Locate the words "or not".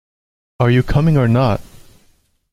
1.15-1.61